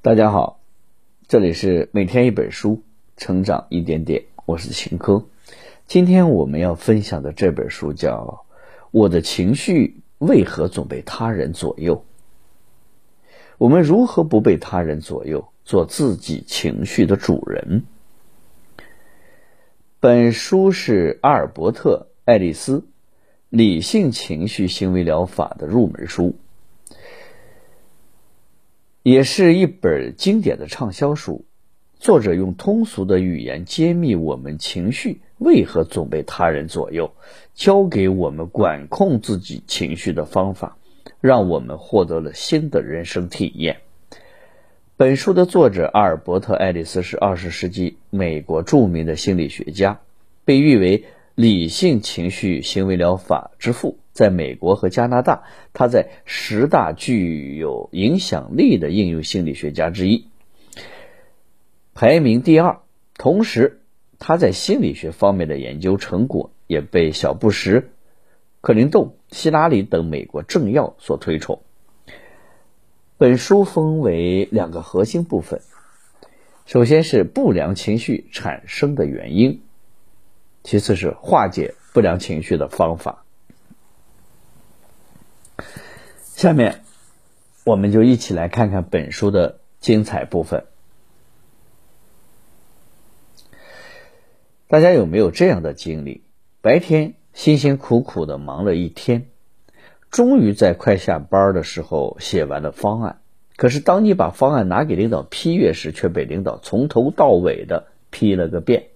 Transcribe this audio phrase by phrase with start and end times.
[0.00, 0.60] 大家好，
[1.26, 2.84] 这里是每天一本书，
[3.16, 5.24] 成长一点点，我是秦科。
[5.88, 8.44] 今天我们要分享的这本书叫
[8.92, 11.96] 《我的情绪为何总被他人左右》。
[13.58, 17.82] 我们如何不被他人左右，做自己情绪的主人？
[19.98, 22.86] 本书是阿尔伯特·爱丽丝
[23.48, 26.36] 理性情绪行为疗法的入门书。
[29.08, 31.46] 也是一本经典的畅销书。
[31.98, 37.12] 作者用通俗的语言揭秘我们情绪为何总被他人左右，
[37.54, 40.76] 教给我们管控自己情绪的方法，
[41.22, 43.78] 让我们获得了新的人生体验。
[44.98, 50.00] 本书的作者阿尔伯特·爱丽丝是二十世纪美国著名的心理学家，
[50.44, 51.04] 被誉为
[51.38, 54.00] 理性情绪行为疗法之父。
[54.12, 60.26] 在美国和加拿大，他在十大具有影响力的应用心理学家之一，
[61.94, 62.80] 排名第二。
[63.14, 63.82] 同时，
[64.18, 67.90] 他在心理学方面的研究成果也被小布什、
[68.60, 71.62] 克林顿、希拉里等美国政要所推崇。
[73.16, 75.60] 本书分为两个核心部分，
[76.66, 79.60] 首先是不良情绪产生的原因，
[80.62, 83.24] 其次是化解不良情绪的方法。
[86.22, 86.82] 下面，
[87.64, 90.66] 我们就一起来看看本书的精彩部分。
[94.68, 96.22] 大家有没有这样的经历？
[96.60, 99.28] 白天辛辛苦苦的忙了一天，
[100.10, 103.20] 终于在快下班的时候写完了方案。
[103.56, 108.88] 可是，当你把方案拿给领导批阅时，却被领导从头到尾的批了个遍。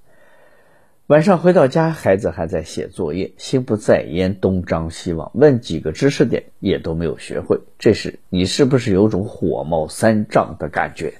[1.13, 7.61] 晚上回到家，孩子还在写作业，心不在焉，东张西望，问几个知识点也都没有学会。
[7.79, 11.13] 这时，你是不是有种火冒三丈的感觉？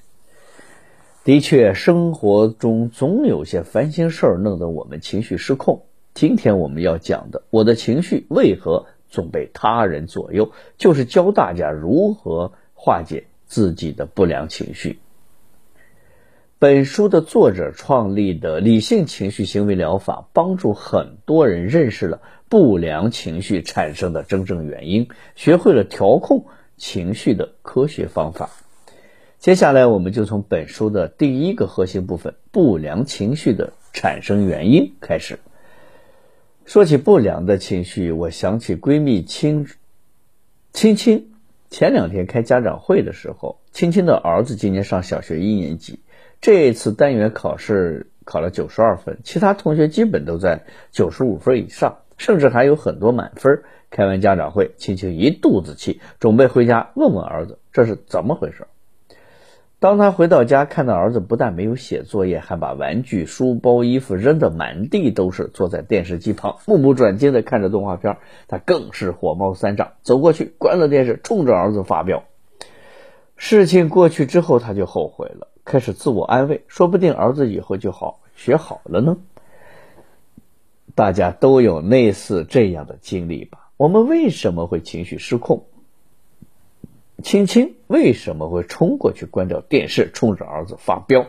[1.23, 5.83] 的确，生活中总有些烦心事儿，弄得我们情绪失控。
[6.15, 14.97] 今天我们要讲的，我的情绪为何总被他人左右，就是教大家如何化解自己的不良情绪。
[16.63, 26.45] 本书的作者创立的理性情绪行为疗法，帮助很多人认识了不良情绪产生的真正原因，学会了调控
[26.77, 28.49] 情绪的科学方法。
[29.39, 35.39] 接下来，我们就从本书的第一个核心部分——不良情绪的产生原因开始。
[36.63, 39.67] 说起不良的情绪，我想起闺蜜青
[40.71, 41.33] 青青
[41.69, 45.99] 前两天开家长会的时候，青青的儿子今年上小学一年级。
[46.43, 53.63] 这次单元考试考了九十二分，其他同学基本都在九十五分以上，甚至还有很多满分。
[53.89, 58.67] 开完家长会，青青一肚子气，准备回家问问儿子这是怎么回事。
[59.79, 68.17] 当他回到家，看到儿子不但没有写作业，还把玩具、书包、衣服扔得满地都是，坐在电视机旁目不转睛地看着动画片，
[68.49, 72.25] 他更是火冒三丈，走过去关了电视，冲着儿子发飙。
[73.37, 75.47] 事情过去之后，他就后悔了。
[75.65, 79.17] 开始自我安慰，说不定儿子以后就好学好了呢。
[80.95, 83.69] 大家都有类似这样的经历吧？
[83.77, 85.65] 我们为什么会情绪失控？
[87.23, 91.27] 青青为什么会冲过去关掉电视，冲着儿子发飙？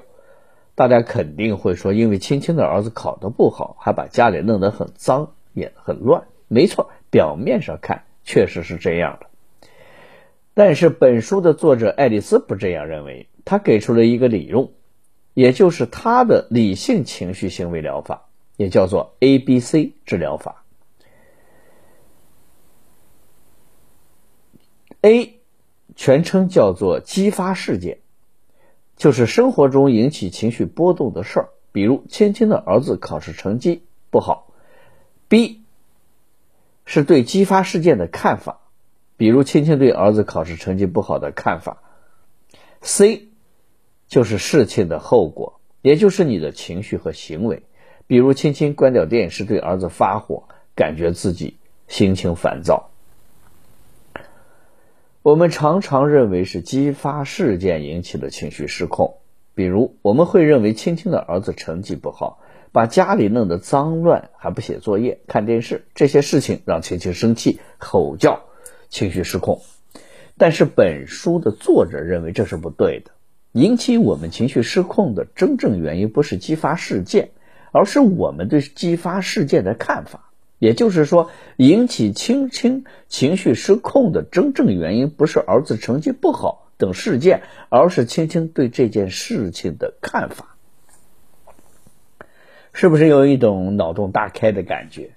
[0.74, 6.24] 大家肯定会说，因为青青的儿子考得不好，还把家里弄得很脏也很乱。
[6.48, 9.26] 没错，表面上看确实是这样的。
[10.52, 13.28] 但是本书的作者爱丽丝不这样认为。
[13.44, 14.70] 他给出了一个理论，
[15.34, 20.64] 也就是他的理性情绪行为疗法，也叫做 A B C 治疗法。
[25.02, 25.40] A
[25.96, 27.98] 全称叫做激发事件，
[28.96, 34.50] 就是生活中引起情绪波动的事儿，比如青青的儿子考试成绩不好。
[35.28, 35.62] B
[36.86, 38.60] 是对激发事件的看法，
[39.18, 41.82] 比如青青对儿子考试成绩不好的看法。
[42.80, 43.28] C
[44.14, 47.64] 就是事情的后果，也就是你的情绪和行为。
[48.06, 50.44] 比如，轻轻关掉电视，对儿子发火，
[50.76, 51.56] 感觉自己
[51.88, 52.90] 心情烦躁。
[55.22, 59.16] 我们常常认为是激发事件引起的情绪失控。
[59.52, 62.38] 比如，我们会认为青青的儿子成绩不好，
[62.70, 68.44] 把家里弄得脏乱，还不写作业、看电视，这些事情让青青生气、吼叫，
[68.90, 69.60] 情绪失控。
[70.38, 73.10] 但是，本书的作者认为这是不对的。
[73.54, 77.30] 引起我们情绪失控的真正原因不是激发事件，
[77.70, 80.32] 而是我们对激发事件的看法。
[80.58, 90.56] 也就是说，引起青青情绪失控的真正原因不是儿子成绩不好等事件，而是青青对这件事情的看法。
[92.72, 95.12] 是不是有一种脑洞大开的感觉？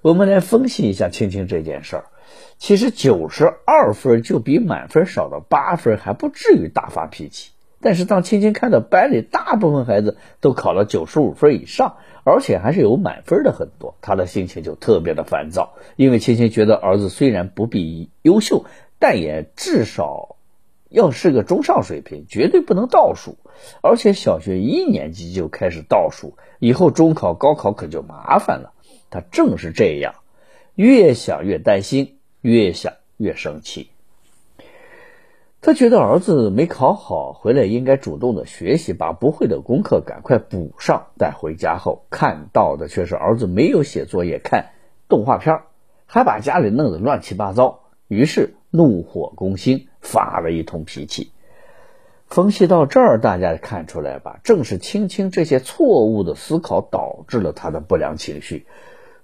[0.00, 2.04] 我们来分析一下青青这件事儿。
[2.56, 7.50] 其实九十二分就比满分少了八分，还不至于大发脾气。
[7.82, 15.74] 但是当青青看到班里大部分孩子都考了九十五分以上，而且还是有满分的很多，他的心情就特别的烦躁。
[15.96, 18.66] 因为青青觉得儿子虽然不必优秀，
[18.98, 20.36] 但也至少
[20.90, 23.38] 要是个中上水平，绝对不能倒数。
[23.82, 28.72] 而且小学一年级就开始倒数，以后中考、高考可就麻烦了。
[29.08, 30.16] 他正是这样，
[30.74, 33.90] 越想越担心，越想越生气。
[35.62, 41.08] 他觉得儿子没考好，回来应该主动的学习，把不会的功课赶快补上。
[41.18, 44.70] 但回家后看到的却是儿子没有写作业，看
[45.06, 45.60] 动画片，
[46.06, 47.80] 还把家里弄得乱七八糟。
[48.08, 51.30] 于是怒火攻心，发了一通脾气。
[52.26, 54.40] 分析到这儿，大家看出来吧？
[54.42, 58.64] 正是青青这些错误的思考导致了他的不良情绪。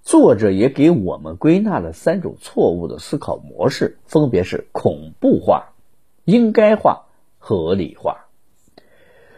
[0.02, 5.72] 作者也给我们归纳了三种错误的思考模式，分别是恐怖化。
[6.26, 7.06] 应该化、
[7.38, 8.26] 合理化。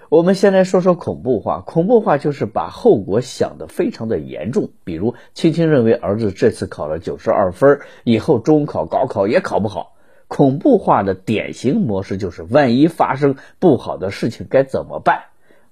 [0.08, 1.60] 我们先来说说恐怖化。
[1.60, 4.70] 恐怖化就是把后果想得非常的严重。
[4.84, 9.96] 比如，青青认为儿子这次考了九十二分，以后中考、高考也考不好。
[10.28, 15.24] 恐怖化的典型模式就是：万一发生不好的事情该怎么办？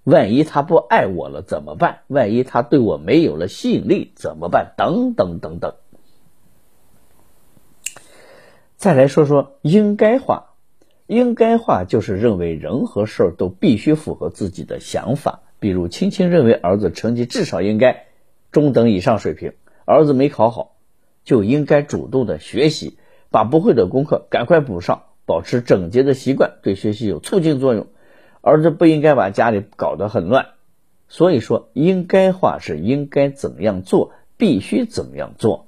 [0.04, 2.00] 万一他不爱我了怎么办？
[2.06, 4.74] 万一他对我没有了吸引力怎么办？
[4.76, 5.76] 等等等等。
[8.76, 10.52] 再来说说应该化。
[11.06, 18.06] 应该化就是认为人和事儿都必须符合自己的想法，比如青青认为儿子成绩至少应该
[18.50, 19.52] 中等以上水平，
[19.84, 20.74] 儿子没考好，
[21.24, 22.98] 就应该主动的学习，
[23.30, 27.86] 把不会的功课赶快补上，保持整洁的习惯对学习有促进作用。
[28.40, 30.46] 儿子不应该把家里搞得很乱，
[31.08, 35.66] 所以说应该化是应该怎样做，必须怎样做。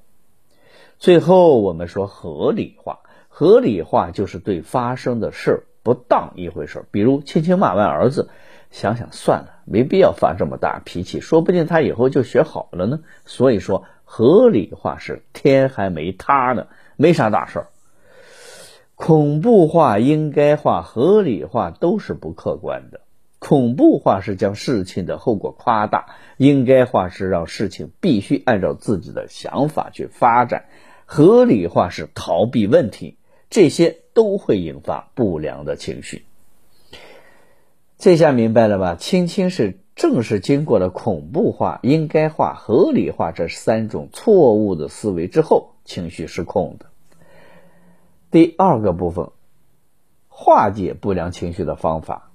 [0.98, 3.00] 最后我们说合理化。
[3.38, 8.30] 合理化就是对发生的事不当一回事，比如亲亲骂完儿子，
[8.72, 12.98] 想想算了，没必要发这么大脾气，说不定他以后就学好了呢。
[13.26, 17.66] 所以说，合理化是天还没塌呢，没啥大事儿。
[18.96, 23.02] 恐怖化、应该化、合理化都是不客观的。
[23.38, 26.06] 恐怖化是将事情的后果夸大，
[26.38, 30.64] 应该化是让事情必须按照自己的想法去发展，
[31.06, 33.14] 合理化是逃避问题。
[33.50, 36.24] 这些都会引发不良的情绪。
[37.96, 38.94] 这下明白了吧？
[38.94, 46.86] 青青是正是经过了恐怖化、应该化、合理化这三种错误的思维之后，情绪失控的。
[48.30, 49.30] 第二个部分，
[50.28, 52.30] 化解不良情绪的方法。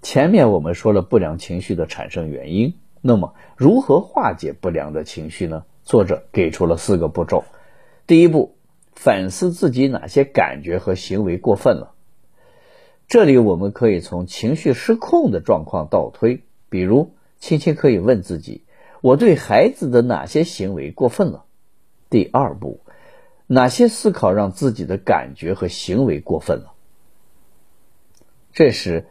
[0.00, 5.64] 前面我们说了不良情绪的产生原因，那么如何化解不良的情绪呢？
[5.84, 7.44] 作者给出了四个步骤。
[8.06, 8.54] 第一步。
[9.02, 11.94] 反思自己哪些感觉和行为过分了。
[13.08, 18.62] 这里我们可以从情绪失控的状况倒推，比如青青可以问自己：
[19.00, 21.46] 我对孩子的哪些行为过分了？
[22.10, 22.80] 第二步，
[23.46, 26.74] 哪些思考让自己的感觉和行为过分了？
[28.52, 29.06] 这时，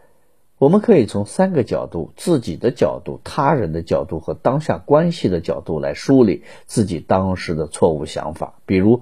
[0.59, 9.01] 我们可以从三个角度：自己的角度、他人的角度和当下关系的角度来梳理自己当时的错误想法，比如。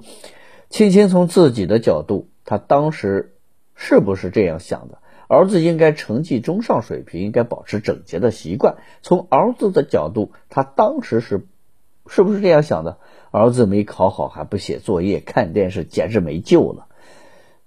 [0.70, 3.34] 青青从自己的角度，他当时
[3.76, 5.00] 是不是这样想的？
[5.28, 8.78] 儿子应该成绩中上水平，应该保持整洁的习惯。
[9.02, 11.46] 从儿子的角度，他当时是
[12.08, 12.98] 是不是这样想的？
[13.32, 16.88] 儿子没考好还不写作业，看电视简直没救了。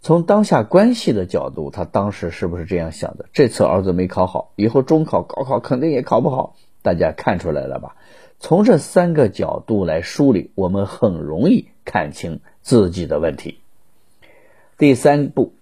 [0.00, 3.26] 从当下关系的角度，他当时是不是这样想的？
[3.35, 6.57] 这次儿子没考好，以后中考、高考肯定也考不好。
[6.83, 7.97] 大家看出来了吧？
[8.38, 12.40] 从这三个角度来梳理，我们很容易看清。
[12.62, 13.59] 自己的问题。
[14.79, 15.52] 第三步，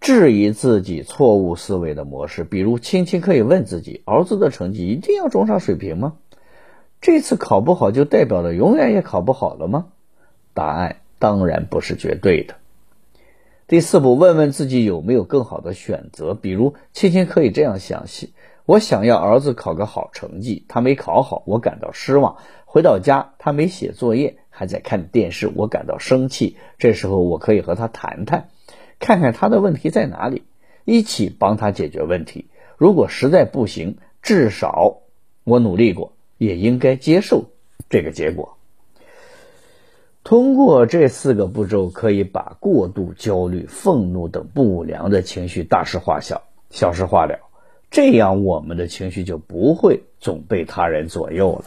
[0.00, 2.44] 质疑自己错误思维的模式。
[2.44, 6.14] 比如，亲亲可以问自己：儿子的成绩一定要中上水平吗？
[7.00, 9.86] 这次考不好就代表了永远也考不好了吗？
[10.54, 12.54] 答案当然不是绝对的。
[13.72, 16.34] 第四步，问问自己有没有更好的选择。
[16.34, 18.04] 比如，青青可以这样想：
[18.66, 22.36] 我想要儿子考个好成绩，他没考好，我感到失望。
[22.66, 24.36] 回到家，他没写作业。
[24.50, 26.58] 还在看电视，我感到生气。
[26.76, 28.50] 这时候我可以和他谈谈，
[28.98, 30.42] 看看他的问题在哪里，
[30.84, 32.48] 一起帮他解决问题。
[32.76, 34.98] 如果实在不行，至少
[35.44, 37.46] 我努力过，也应该接受
[37.88, 38.58] 这个结果。
[40.24, 47.40] 通过这四个步骤，可以把过度焦虑、愤怒等不良的情绪大事化小、小事化了。
[47.90, 51.64] 这样，我们的情绪就不会总被他人左右了。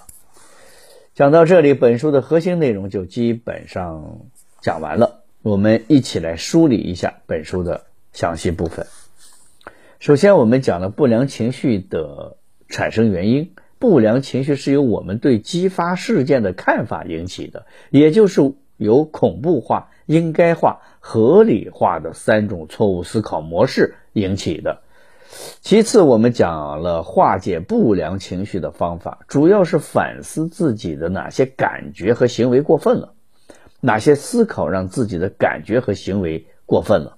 [1.14, 4.22] 讲到这里，本书的核心内容就基本上
[4.62, 5.22] 讲完了。
[5.44, 8.88] 我们一起来梳理一下本书的详细部分。
[10.00, 12.38] 首先，我们讲了不良情绪的
[12.70, 13.54] 产生原因。
[13.78, 24.82] 不良情绪是由我们对激发事件的看法引起的，也就是由恐怖化、应该化、合理化的三种错误思考模式引起的。
[25.62, 33.14] 其次，我们讲了化解不良情绪的方法，主要是反思自己的哪些感觉和行为过分了，
[33.82, 37.18] 哪些思考让自己的感觉和行为过分了，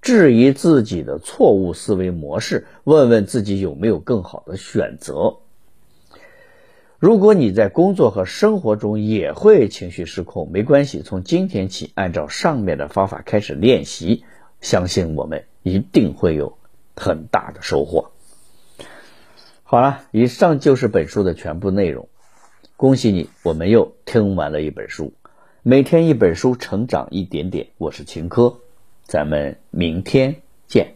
[0.00, 5.36] 质疑自己的错误思维模式，问问自己有没有更好的选择。
[7.02, 14.22] 如果你在工作和生活中也会情绪失控，没关系，从今天起按照上面的方法开始练习，
[14.60, 16.58] 相信我们一定会有
[16.94, 18.12] 很大的收获。
[19.64, 22.08] 好了，以上就是本书的全部内容。
[22.76, 25.12] 恭喜你，我们又听完了一本书。
[25.64, 27.70] 每天一本书，成长一点点。
[27.78, 28.60] 我是秦科，
[29.02, 30.36] 咱们明天
[30.68, 30.94] 见。